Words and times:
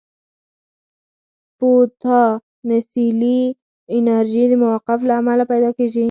پوتانسیلي 1.59 3.41
انرژي 3.97 4.43
د 4.49 4.53
موقف 4.63 4.99
له 5.09 5.13
امله 5.19 5.43
پیدا 5.51 5.69
کېږي. 5.77 5.99